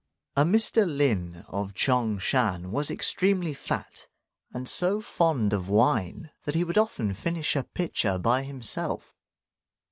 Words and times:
A 0.35 0.43
Mr. 0.43 0.83
Lin 0.87 1.45
of 1.47 1.75
Ch'ang 1.75 2.17
shan 2.19 2.71
was 2.71 2.89
extremely 2.89 3.53
fat, 3.53 4.07
and 4.51 4.67
so 4.67 4.99
fond 4.99 5.53
of 5.53 5.69
wine 5.69 6.31
that 6.45 6.55
he 6.55 6.63
would 6.63 6.79
often 6.79 7.13
finish 7.13 7.55
a 7.55 7.61
pitcher 7.65 8.17
by 8.17 8.41
himself. 8.41 9.13